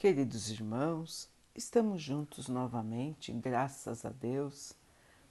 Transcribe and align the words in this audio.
Queridos 0.00 0.48
irmãos, 0.48 1.28
estamos 1.54 2.00
juntos 2.00 2.48
novamente, 2.48 3.30
graças 3.34 4.02
a 4.02 4.08
Deus. 4.08 4.72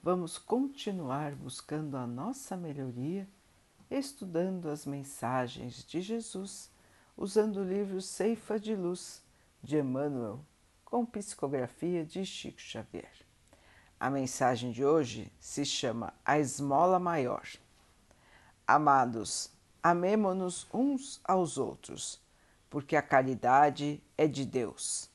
Vamos 0.03 0.37
continuar 0.37 1.33
buscando 1.33 1.97
a 1.97 2.05
nossa 2.05 2.55
melhoria, 2.55 3.27
estudando 3.89 4.69
as 4.69 4.85
mensagens 4.85 5.83
de 5.83 6.01
Jesus, 6.01 6.69
usando 7.17 7.61
o 7.61 7.67
livro 7.67 7.99
Ceifa 7.99 8.59
de 8.59 8.75
Luz 8.75 9.23
de 9.63 9.79
Emmanuel, 9.79 10.45
com 10.85 11.03
psicografia 11.03 12.05
de 12.05 12.23
Chico 12.23 12.61
Xavier. 12.61 13.25
A 13.99 14.07
mensagem 14.07 14.71
de 14.71 14.85
hoje 14.85 15.33
se 15.39 15.65
chama 15.65 16.13
A 16.23 16.37
Esmola 16.37 16.99
Maior. 16.99 17.47
Amados, 18.67 19.49
amemo-nos 19.81 20.67
uns 20.71 21.19
aos 21.23 21.57
outros 21.57 22.21
porque 22.69 22.95
a 22.95 23.01
caridade 23.01 24.03
é 24.17 24.27
de 24.27 24.45
Deus. 24.45 25.09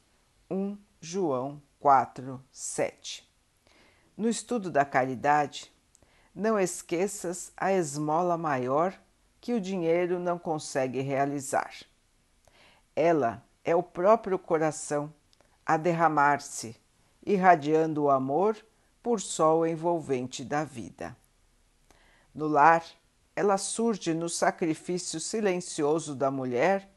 1 0.50 0.76
João 1.00 1.62
4, 1.78 2.42
7. 2.50 3.28
No 4.16 4.28
estudo 4.28 4.70
da 4.70 4.84
caridade, 4.84 5.72
não 6.34 6.58
esqueças 6.58 7.52
a 7.56 7.72
esmola 7.72 8.36
maior 8.36 8.98
que 9.40 9.52
o 9.52 9.60
dinheiro 9.60 10.18
não 10.18 10.38
consegue 10.38 11.00
realizar. 11.00 11.72
Ela 12.96 13.44
é 13.62 13.76
o 13.76 13.82
próprio 13.82 14.38
coração 14.38 15.12
a 15.66 15.76
derramar-se, 15.76 16.76
irradiando 17.24 18.04
o 18.04 18.10
amor 18.10 18.56
por 19.02 19.20
sol 19.20 19.66
envolvente 19.66 20.44
da 20.44 20.64
vida. 20.64 21.16
No 22.34 22.46
lar, 22.46 22.84
ela 23.36 23.58
surge 23.58 24.14
no 24.14 24.28
sacrifício 24.28 25.20
silencioso 25.20 26.14
da 26.14 26.30
mulher 26.30 26.88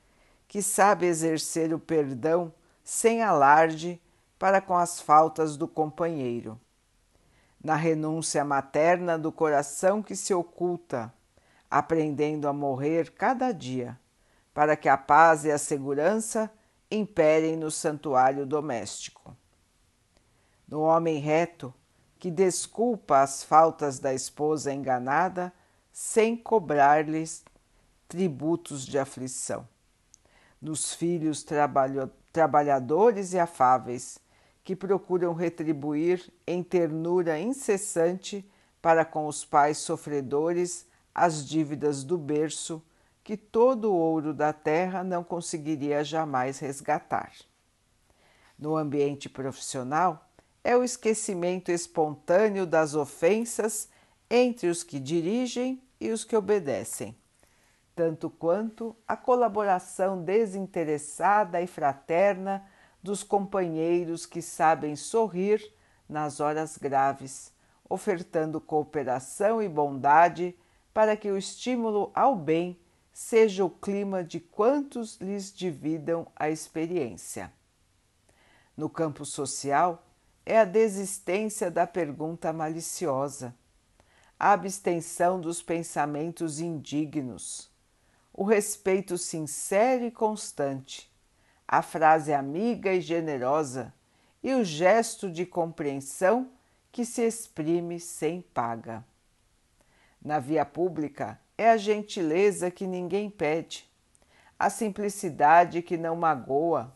que 0.48 0.62
sabe 0.62 1.06
exercer 1.06 1.74
o 1.74 1.80
perdão 1.80 2.54
sem 2.84 3.22
alarde 3.22 4.02
para 4.40 4.62
com 4.62 4.76
as 4.76 5.00
faltas 5.00 5.58
do 5.58 5.68
companheiro. 5.68 6.60
Na 7.62 7.76
renúncia 7.76 8.46
materna 8.46 9.18
do 9.18 9.32
coração 9.32 10.02
que 10.02 10.16
se 10.16 10.34
oculta, 10.34 11.14
aprendendo 11.70 12.48
a 12.48 12.54
morrer 12.54 13.12
cada 13.12 13.52
dia, 13.52 14.00
para 14.54 14.78
que 14.78 14.88
a 14.88 14.98
paz 14.98 15.44
e 15.44 15.52
a 15.52 15.58
segurança 15.58 16.50
imperem 16.90 17.58
no 17.58 17.70
santuário 17.70 18.46
doméstico. 18.46 19.36
No 20.68 20.82
homem 20.82 21.18
reto, 21.18 21.74
que 22.20 22.32
desculpa 22.32 23.20
as 23.20 23.44
faltas 23.44 24.00
da 24.00 24.14
esposa 24.14 24.74
enganada 24.74 25.52
sem 25.92 26.38
cobrar-lhes 26.38 27.44
tributos 28.08 28.86
de 28.86 28.98
aflição 28.98 29.68
nos 30.62 30.94
filhos 30.94 31.44
trabalho, 31.44 32.10
trabalhadores 32.32 33.34
e 33.34 33.40
afáveis, 33.40 34.20
que 34.64 34.76
procuram 34.76 35.34
retribuir 35.34 36.32
em 36.46 36.62
ternura 36.62 37.40
incessante 37.40 38.46
para 38.82 39.06
com 39.06 39.28
os 39.28 39.46
pais 39.46 39.78
sofredores 39.78 40.86
as 41.16 41.48
dívidas 41.48 42.04
do 42.04 42.18
berço 42.18 42.84
que 43.24 43.38
todo 43.38 43.92
o 43.92 43.96
ouro 43.96 44.34
da 44.34 44.54
terra 44.54 45.04
não 45.04 45.24
conseguiria 45.24 46.04
jamais 46.04 46.60
resgatar. 46.60 47.34
No 48.58 48.76
ambiente 48.76 49.30
profissional, 49.30 50.30
é 50.64 50.76
o 50.76 50.84
esquecimento 50.84 51.72
espontâneo 51.72 52.66
das 52.66 52.94
ofensas 52.94 53.90
entre 54.30 54.68
os 54.68 54.84
que 54.84 55.00
dirigem 55.00 55.82
e 56.00 56.12
os 56.12 56.24
que 56.24 56.36
obedecem 56.36 57.16
tanto 57.98 58.30
quanto 58.30 58.96
a 59.08 59.18
colaboração 59.18 60.24
desinteressada 60.24 61.60
e 61.60 61.66
fraterna 61.66 62.64
dos 63.02 63.24
companheiros 63.24 64.24
que 64.24 64.40
sabem 64.40 64.96
sorrir 64.96 65.60
nas 66.08 66.40
horas 66.40 66.78
graves, 66.78 67.52
ofertando 67.90 68.62
cooperação 68.62 69.64
e 69.64 69.68
bondade 69.68 70.56
para 70.94 71.18
que 71.18 71.32
o 71.32 71.38
estímulo 71.38 72.12
ao 72.14 72.36
bem 72.36 72.80
seja 73.12 73.66
o 73.66 73.70
clima 73.70 74.24
de 74.24 74.40
quantos 74.40 75.18
lhes 75.20 75.52
dividam 75.52 76.28
a 76.36 76.52
experiência. 76.52 77.52
No 78.76 78.92
campo 78.92 79.26
social, 79.26 80.06
é 80.46 80.60
a 80.60 80.66
desistência 80.66 81.72
da 81.72 81.88
pergunta 81.88 82.54
maliciosa, 82.54 83.56
a 84.40 84.52
abstenção 84.52 85.42
dos 85.42 85.64
pensamentos 85.64 86.60
indignos 86.60 87.76
o 88.38 88.44
respeito 88.44 89.18
sincero 89.18 90.06
e 90.06 90.12
constante, 90.12 91.12
a 91.68 91.82
frase 91.82 92.32
amiga 92.32 92.94
e 92.94 93.02
generosa 93.02 93.92
e 94.44 94.54
o 94.54 94.64
gesto 94.64 95.28
de 95.32 95.44
compreensão 95.44 96.52
que 96.92 97.04
se 97.04 97.24
exprime 97.24 98.00
sem 98.00 98.42
paga. 98.42 99.04
Na 100.22 100.38
via 100.38 100.64
pública 100.64 101.40
é 101.58 101.72
a 101.72 101.78
gentileza 101.78 102.70
que 102.70 102.86
ninguém 102.86 103.28
pede, 103.28 103.90
a 104.60 104.70
simplicidade 104.70 105.82
que 105.82 105.98
não 105.98 106.16
magoa, 106.16 106.96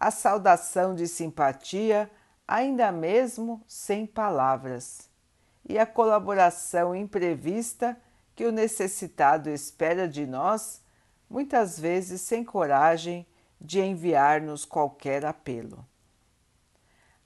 a 0.00 0.10
saudação 0.10 0.94
de 0.94 1.06
simpatia, 1.06 2.10
ainda 2.46 2.90
mesmo 2.90 3.62
sem 3.66 4.06
palavras, 4.06 5.10
e 5.68 5.78
a 5.78 5.84
colaboração 5.84 6.96
imprevista 6.96 8.00
que 8.38 8.44
o 8.44 8.52
necessitado 8.52 9.50
espera 9.50 10.08
de 10.08 10.24
nós, 10.24 10.80
muitas 11.28 11.76
vezes 11.76 12.20
sem 12.20 12.44
coragem 12.44 13.26
de 13.60 13.80
enviar-nos 13.80 14.64
qualquer 14.64 15.26
apelo. 15.26 15.84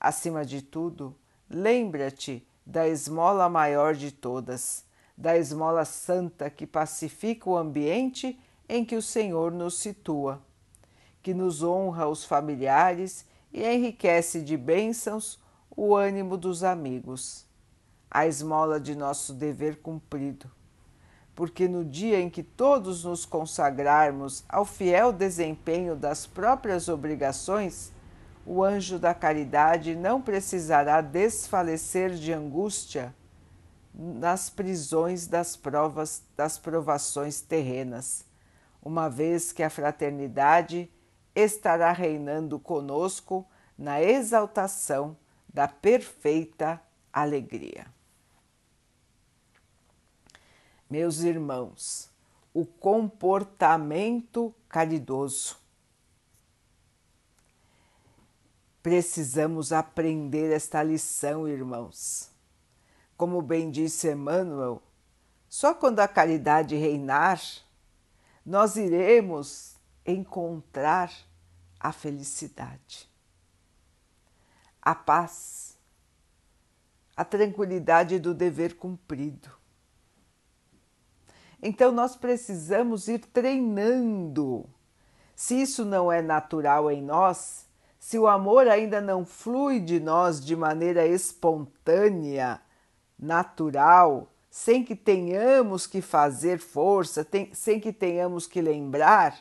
Acima 0.01 0.43
de 0.43 0.63
tudo, 0.63 1.15
lembra-te 1.51 2.49
da 2.65 2.89
esmola 2.89 3.47
maior 3.51 3.95
de 3.95 4.11
todas, 4.11 4.87
da 5.15 5.37
esmola 5.37 5.85
santa 5.85 6.49
que 6.49 6.67
pacifica 6.67 7.51
o 7.51 7.59
ambiente 7.59 8.41
em 8.67 8.83
que 8.83 8.97
o 8.97 9.03
Senhor 9.03 9.53
nos 9.53 9.75
situa, 9.75 10.43
que 11.23 11.35
nos 11.35 11.63
honra 11.63 12.09
os 12.09 12.25
familiares 12.25 13.27
e 13.53 13.63
enriquece 13.63 14.41
de 14.41 14.57
bênçãos 14.57 15.39
o 15.77 15.95
ânimo 15.95 16.39
dos 16.39 16.65
amigos, 16.65 17.45
a 18.11 18.27
esmola 18.27 18.81
de 18.81 18.95
nosso 18.95 19.35
dever 19.35 19.83
cumprido 19.83 20.51
porque 21.35 21.67
no 21.67 21.85
dia 21.85 22.21
em 22.21 22.29
que 22.29 22.43
todos 22.43 23.05
nos 23.05 23.25
consagrarmos 23.25 24.45
ao 24.49 24.65
fiel 24.65 25.13
desempenho 25.13 25.97
das 25.97 26.27
próprias 26.27 26.89
obrigações, 26.89 27.93
o 28.45 28.63
anjo 28.63 28.99
da 28.99 29.15
caridade 29.15 29.95
não 29.95 30.21
precisará 30.21 31.01
desfalecer 31.01 32.15
de 32.15 32.33
angústia 32.33 33.15
nas 33.95 34.51
prisões 34.51 35.27
das 35.27 35.57
provas 35.57 36.23
das 36.37 36.59
provações 36.59 37.41
terrenas, 37.41 38.25
uma 38.83 39.09
vez 39.09 39.53
que 39.53 39.63
a 39.63 39.71
fraternidade 39.71 40.91
estará 41.35 41.93
reinando 41.93 42.59
conosco 42.59 43.47
na 43.77 44.03
exaltação 44.03 45.17
da 45.53 45.69
perfeita 45.69 46.81
alegria. 47.13 47.87
Meus 50.93 51.21
irmãos, 51.21 52.11
o 52.53 52.67
comportamento 52.67 54.55
caridoso. 54.69 55.57
Precisamos 58.83 59.73
aprender 59.73 60.53
esta 60.53 60.83
lição, 60.83 61.49
irmãos. 61.49 62.31
Como 63.17 63.41
bem 63.41 63.71
disse 63.71 64.13
Emmanuel, 64.13 64.83
só 65.49 65.73
quando 65.73 66.01
a 66.01 66.07
caridade 66.07 66.77
reinar, 66.77 67.41
nós 68.45 68.77
iremos 68.77 69.77
encontrar 70.05 71.11
a 71.81 71.91
felicidade, 71.91 73.09
a 74.83 74.95
paz, 74.95 75.75
a 77.17 77.25
tranquilidade 77.25 78.19
do 78.19 78.35
dever 78.35 78.77
cumprido 78.77 79.62
então 81.63 81.93
nós 81.93 82.17
precisamos 82.17 83.07
ir 83.07 83.21
treinando. 83.21 84.69
Se 85.37 85.63
isso 85.63 85.85
não 85.85 86.11
é 86.11 86.21
natural 86.21 86.91
em 86.91 87.01
nós, 87.01 87.67
se 87.99 88.19
o 88.19 88.27
amor 88.27 88.67
ainda 88.67 89.01
não 89.01 89.25
flui 89.25 89.79
de 89.79 90.01
nós 90.01 90.45
de 90.45 90.57
maneira 90.57 91.07
espontânea, 91.07 92.61
natural, 93.17 94.29
sem 94.51 94.85
que 94.85 94.97
tenhamos 94.97 95.87
que 95.87 96.03
fazer 96.03 96.59
força, 96.59 97.25
tem, 97.25 97.55
sem 97.55 97.79
que 97.79 97.93
tenhamos 97.93 98.49
que 98.49 98.61
lembrar, 98.61 99.39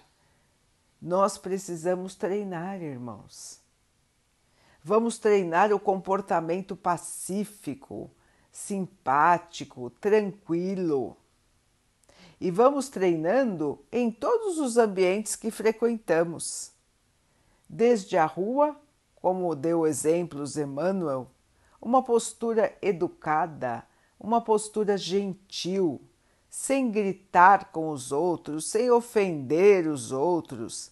nós 1.02 1.40
precisamos 1.40 2.14
treinar, 2.14 2.80
irmãos. 2.82 3.60
Vamos 4.84 5.18
treinar 5.18 5.74
o 5.74 5.80
comportamento 5.80 6.76
pacífico, 6.76 8.12
simpático, 8.52 9.90
tranquilo 9.90 11.18
e 12.42 12.50
vamos 12.50 12.90
treinando 12.90 13.86
em 13.92 14.10
todos 14.10 14.58
os 14.58 14.76
ambientes 14.76 15.36
que 15.36 15.52
frequentamos. 15.52 16.72
desde 17.70 18.18
a 18.18 18.26
rua, 18.26 18.76
como 19.16 19.56
deu 19.56 19.88
exemplos 19.88 20.58
Emmanuel, 20.58 21.32
uma 21.80 22.04
postura 22.04 22.76
educada, 22.82 23.84
uma 24.20 24.42
postura 24.42 24.98
gentil, 24.98 26.02
sem 26.50 26.92
gritar 26.92 27.72
com 27.72 27.92
os 27.92 28.12
outros, 28.12 28.66
sem 28.70 28.92
ofender 28.92 29.88
os 29.88 30.12
outros, 30.12 30.92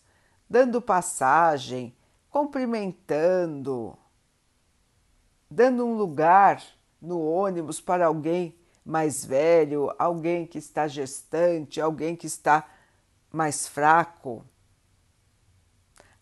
dando 0.49 0.81
passagem, 0.81 1.93
cumprimentando, 2.29 3.97
dando 5.49 5.83
um 5.83 5.97
lugar 5.97 6.63
no 7.01 7.19
ônibus 7.19 7.81
para 7.81 8.05
alguém 8.05 8.55
mais 8.85 9.23
velho, 9.23 9.93
alguém 9.97 10.45
que 10.45 10.57
está 10.57 10.87
gestante, 10.87 11.79
alguém 11.79 12.15
que 12.15 12.27
está 12.27 12.67
mais 13.31 13.67
fraco, 13.67 14.43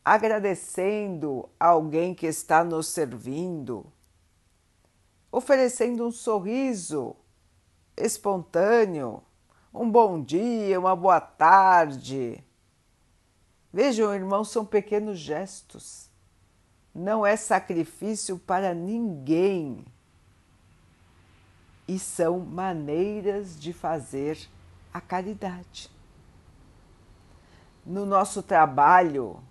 agradecendo 0.03 1.49
alguém 1.59 2.13
que 2.13 2.27
está 2.27 2.63
nos 2.63 2.87
servindo, 2.87 3.85
oferecendo 5.31 6.05
um 6.05 6.11
sorriso 6.11 7.15
espontâneo, 7.95 9.23
um 9.73 9.89
bom 9.89 10.21
dia, 10.21 10.79
uma 10.79 10.95
boa 10.95 11.19
tarde. 11.19 12.43
Vejam, 13.71 14.13
irmãos, 14.13 14.49
são 14.49 14.65
pequenos 14.65 15.19
gestos. 15.19 16.09
Não 16.93 17.25
é 17.25 17.35
sacrifício 17.35 18.39
para 18.39 18.73
ninguém. 18.73 19.85
E 21.87 21.97
são 21.97 22.39
maneiras 22.39 23.59
de 23.59 23.71
fazer 23.71 24.37
a 24.93 24.99
caridade. 24.99 25.89
No 27.85 28.05
nosso 28.05 28.43
trabalho, 28.43 29.41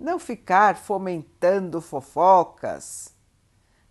não 0.00 0.18
ficar 0.18 0.76
fomentando 0.76 1.80
fofocas, 1.80 3.14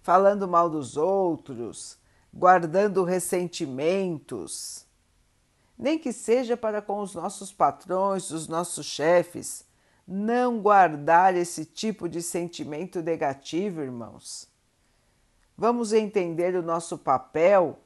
falando 0.02 0.48
mal 0.48 0.70
dos 0.70 0.98
outros, 0.98 1.98
guardando 2.34 3.04
ressentimentos, 3.04 4.86
nem 5.78 5.98
que 5.98 6.12
seja 6.12 6.58
para 6.58 6.82
com 6.82 7.00
os 7.00 7.16
nossos 7.16 7.54
patrões, 7.54 8.30
os 8.32 8.48
nossos 8.48 8.86
chefes, 8.86 9.66
não 10.08 10.60
guardar 10.60 11.36
esse 11.36 11.66
tipo 11.66 12.10
de 12.10 12.22
sentimento 12.22 13.02
negativo, 13.02 13.82
irmãos. 13.82 14.51
Vamos 15.62 15.94
entender 15.94 16.56
o 16.56 16.64
nosso 16.64 16.98
papel 16.98 17.78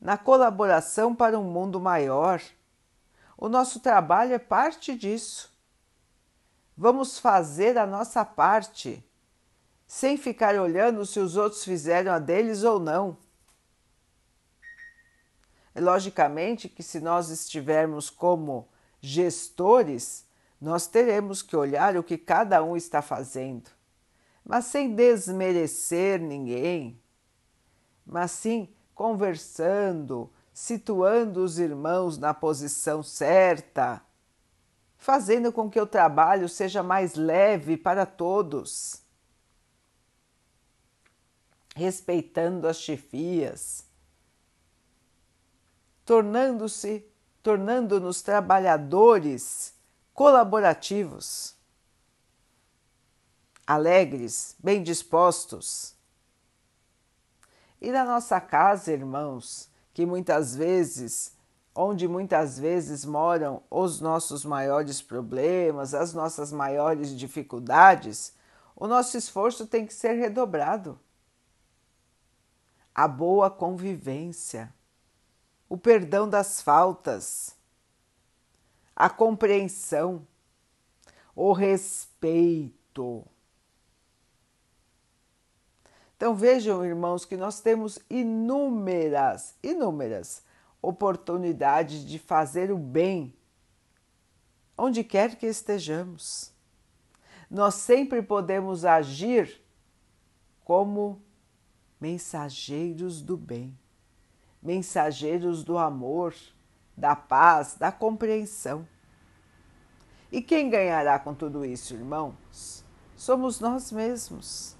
na 0.00 0.18
colaboração 0.18 1.14
para 1.14 1.38
um 1.38 1.44
mundo 1.44 1.78
maior. 1.78 2.42
O 3.36 3.48
nosso 3.48 3.78
trabalho 3.78 4.34
é 4.34 4.38
parte 4.40 4.98
disso. 4.98 5.56
Vamos 6.76 7.16
fazer 7.16 7.78
a 7.78 7.86
nossa 7.86 8.24
parte, 8.24 9.00
sem 9.86 10.16
ficar 10.16 10.56
olhando 10.56 11.06
se 11.06 11.20
os 11.20 11.36
outros 11.36 11.62
fizeram 11.62 12.10
a 12.10 12.18
deles 12.18 12.64
ou 12.64 12.80
não 12.80 13.16
Logicamente 15.76 16.68
que 16.68 16.82
se 16.82 16.98
nós 16.98 17.30
estivermos 17.30 18.10
como 18.10 18.68
gestores, 19.00 20.26
nós 20.60 20.88
teremos 20.88 21.42
que 21.42 21.54
olhar 21.54 21.96
o 21.96 22.02
que 22.02 22.18
cada 22.18 22.60
um 22.64 22.76
está 22.76 23.00
fazendo, 23.00 23.70
mas 24.48 24.64
sem 24.64 24.92
desmerecer 24.92 26.20
ninguém, 26.20 27.00
mas 28.04 28.32
sim 28.32 28.74
conversando, 28.94 30.28
situando 30.52 31.44
os 31.44 31.60
irmãos 31.60 32.18
na 32.18 32.34
posição 32.34 33.00
certa, 33.00 34.02
fazendo 34.96 35.52
com 35.52 35.70
que 35.70 35.80
o 35.80 35.86
trabalho 35.86 36.48
seja 36.48 36.82
mais 36.82 37.14
leve 37.14 37.76
para 37.76 38.04
todos, 38.04 39.00
respeitando 41.76 42.66
as 42.66 42.78
chefias 42.78 43.86
tornando-se, 46.08 47.04
tornando-nos 47.42 48.22
trabalhadores 48.22 49.74
colaborativos, 50.14 51.54
alegres, 53.68 54.56
bem 54.58 54.82
dispostos. 54.82 55.94
E 57.78 57.92
na 57.92 58.04
nossa 58.04 58.40
casa, 58.40 58.90
irmãos, 58.92 59.70
que 59.92 60.06
muitas 60.06 60.56
vezes, 60.56 61.36
onde 61.74 62.08
muitas 62.08 62.58
vezes 62.58 63.04
moram 63.04 63.62
os 63.70 64.00
nossos 64.00 64.44
maiores 64.44 65.02
problemas, 65.02 65.92
as 65.92 66.14
nossas 66.14 66.50
maiores 66.50 67.14
dificuldades, 67.14 68.32
o 68.74 68.86
nosso 68.86 69.18
esforço 69.18 69.66
tem 69.66 69.84
que 69.86 69.92
ser 69.92 70.14
redobrado. 70.14 70.98
A 72.94 73.06
boa 73.06 73.50
convivência 73.50 74.72
o 75.68 75.76
perdão 75.76 76.28
das 76.28 76.62
faltas, 76.62 77.54
a 78.96 79.10
compreensão, 79.10 80.26
o 81.34 81.52
respeito. 81.52 83.24
Então 86.18 86.34
vejam, 86.34 86.84
irmãos, 86.84 87.24
que 87.24 87.34
nós 87.34 87.60
temos 87.60 87.98
inúmeras, 88.10 89.54
inúmeras 89.62 90.42
oportunidades 90.82 92.04
de 92.04 92.18
fazer 92.18 92.70
o 92.70 92.76
bem 92.76 93.34
onde 94.76 95.02
quer 95.02 95.36
que 95.36 95.46
estejamos. 95.46 96.52
Nós 97.50 97.76
sempre 97.76 98.20
podemos 98.20 98.84
agir 98.84 99.64
como 100.62 101.22
mensageiros 101.98 103.22
do 103.22 103.34
bem 103.34 103.74
mensageiros 104.62 105.62
do 105.62 105.78
amor, 105.78 106.34
da 106.96 107.14
paz, 107.14 107.74
da 107.74 107.90
compreensão. 107.92 108.86
E 110.30 110.42
quem 110.42 110.68
ganhará 110.68 111.18
com 111.18 111.34
tudo 111.34 111.64
isso, 111.64 111.94
irmãos? 111.94 112.84
Somos 113.16 113.60
nós 113.60 113.90
mesmos. 113.90 114.76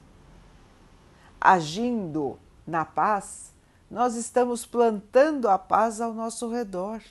Agindo 1.41 2.39
na 2.67 2.85
paz, 2.85 3.53
nós 3.91 4.15
estamos 4.17 4.67
plantando 4.67 5.49
a 5.49 5.59
paz 5.59 6.01
ao 6.01 6.13
nosso 6.13 6.51
redor. 6.51 7.03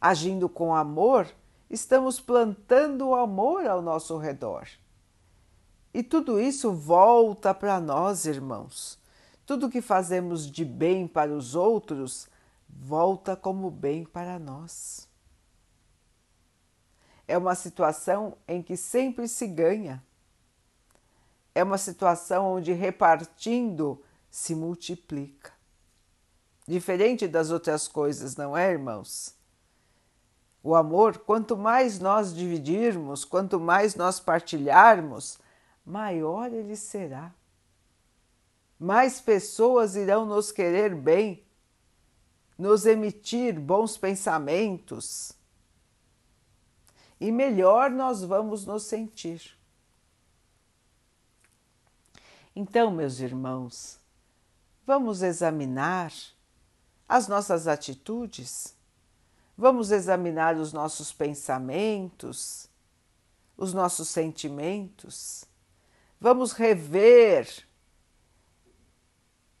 Agindo 0.00 0.48
com 0.48 0.74
amor, 0.74 1.28
estamos 1.70 2.20
plantando 2.20 3.08
o 3.08 3.14
amor 3.14 3.66
ao 3.66 3.80
nosso 3.80 4.18
redor. 4.18 4.68
E 5.92 6.02
tudo 6.02 6.40
isso 6.40 6.72
volta 6.72 7.54
para 7.54 7.80
nós, 7.80 8.26
irmãos 8.26 9.02
tudo 9.46 9.70
que 9.70 9.80
fazemos 9.80 10.50
de 10.50 10.64
bem 10.64 11.06
para 11.06 11.32
os 11.32 11.54
outros 11.54 12.28
volta 12.68 13.36
como 13.36 13.70
bem 13.70 14.04
para 14.04 14.38
nós. 14.38 15.08
É 17.26 17.36
uma 17.38 17.54
situação 17.54 18.36
em 18.48 18.62
que 18.62 18.76
sempre 18.76 19.28
se 19.28 19.46
ganha. 19.46 20.02
É 21.54 21.62
uma 21.62 21.78
situação 21.78 22.54
onde 22.54 22.72
repartindo 22.72 24.02
se 24.30 24.54
multiplica. 24.54 25.52
Diferente 26.66 27.28
das 27.28 27.50
outras 27.50 27.86
coisas, 27.86 28.36
não 28.36 28.56
é, 28.56 28.72
irmãos? 28.72 29.34
O 30.62 30.74
amor, 30.74 31.18
quanto 31.18 31.56
mais 31.56 31.98
nós 32.00 32.34
dividirmos, 32.34 33.24
quanto 33.24 33.60
mais 33.60 33.94
nós 33.94 34.18
partilharmos, 34.18 35.38
maior 35.84 36.52
ele 36.52 36.74
será 36.74 37.32
mais 38.78 39.20
pessoas 39.20 39.96
irão 39.96 40.26
nos 40.26 40.50
querer 40.50 40.94
bem, 40.94 41.42
nos 42.58 42.86
emitir 42.86 43.58
bons 43.58 43.96
pensamentos 43.96 45.32
e 47.20 47.32
melhor 47.32 47.90
nós 47.90 48.22
vamos 48.22 48.66
nos 48.66 48.82
sentir. 48.84 49.56
Então, 52.56 52.90
meus 52.92 53.18
irmãos, 53.18 53.98
vamos 54.86 55.22
examinar 55.22 56.12
as 57.08 57.26
nossas 57.26 57.66
atitudes, 57.66 58.76
vamos 59.58 59.90
examinar 59.90 60.56
os 60.56 60.72
nossos 60.72 61.12
pensamentos, 61.12 62.68
os 63.56 63.74
nossos 63.74 64.08
sentimentos, 64.08 65.44
vamos 66.20 66.52
rever 66.52 67.66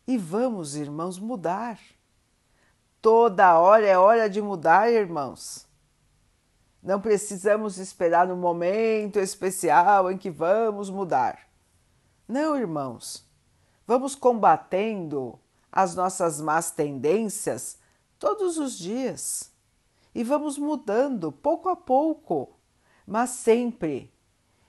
e 0.06 0.16
vamos, 0.16 0.76
irmãos, 0.76 1.18
mudar. 1.18 1.80
Toda 3.02 3.58
hora 3.58 3.86
é 3.86 3.98
hora 3.98 4.30
de 4.30 4.40
mudar, 4.40 4.90
irmãos. 4.90 5.66
Não 6.80 7.00
precisamos 7.00 7.76
esperar 7.78 8.26
no 8.26 8.36
momento 8.36 9.18
especial 9.18 10.12
em 10.12 10.16
que 10.16 10.30
vamos 10.30 10.88
mudar. 10.90 11.53
Não, 12.26 12.56
irmãos. 12.56 13.28
Vamos 13.86 14.14
combatendo 14.14 15.38
as 15.70 15.94
nossas 15.94 16.40
más 16.40 16.70
tendências 16.70 17.78
todos 18.18 18.56
os 18.56 18.78
dias 18.78 19.52
e 20.14 20.22
vamos 20.22 20.56
mudando 20.56 21.30
pouco 21.32 21.68
a 21.68 21.76
pouco, 21.76 22.56
mas 23.06 23.30
sempre 23.30 24.12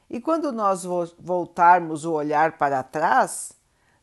E 0.10 0.20
quando 0.22 0.52
nós 0.52 0.84
voltarmos 1.20 2.06
o 2.06 2.14
olhar 2.14 2.58
para 2.58 2.84
trás, 2.84 3.54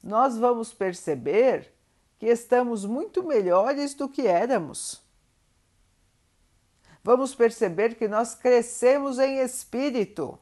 nós 0.02 0.36
vamos 0.36 0.72
perceber 0.72 1.72
que 2.18 2.26
estamos 2.26 2.84
muito 2.84 3.22
melhores 3.22 3.94
do 3.94 4.08
que 4.08 4.26
éramos. 4.26 5.00
Vamos 7.04 7.34
perceber 7.34 7.94
que 7.94 8.08
nós 8.08 8.34
crescemos 8.34 9.18
em 9.18 9.38
espírito. 9.38 10.38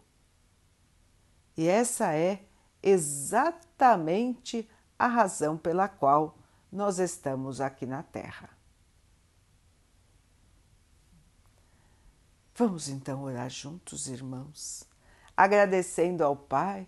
E 1.56 1.68
essa 1.68 2.14
é 2.14 2.44
exatamente 2.82 4.68
a 4.98 5.06
razão 5.06 5.56
pela 5.56 5.88
qual 5.88 6.36
nós 6.70 6.98
estamos 6.98 7.60
aqui 7.60 7.86
na 7.86 8.02
Terra. 8.02 8.50
Vamos 12.54 12.88
então 12.88 13.22
orar 13.22 13.48
juntos, 13.48 14.06
irmãos, 14.06 14.84
agradecendo 15.36 16.22
ao 16.22 16.36
Pai 16.36 16.86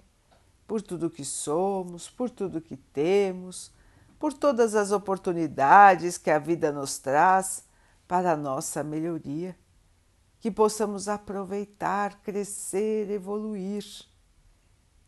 por 0.66 0.82
tudo 0.82 1.10
que 1.10 1.24
somos, 1.24 2.10
por 2.10 2.28
tudo 2.28 2.60
que 2.60 2.76
temos, 2.76 3.72
por 4.18 4.32
todas 4.32 4.74
as 4.74 4.92
oportunidades 4.92 6.18
que 6.18 6.30
a 6.30 6.38
vida 6.38 6.70
nos 6.70 6.98
traz 6.98 7.64
para 8.06 8.32
a 8.32 8.36
nossa 8.36 8.84
melhoria, 8.84 9.58
que 10.38 10.50
possamos 10.50 11.08
aproveitar, 11.08 12.20
crescer, 12.22 13.10
evoluir. 13.10 13.84